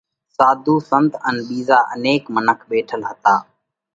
[0.35, 3.35] ساڌُو، سنت ان ٻِيزا انيڪ منک ٻيٺل هتا۔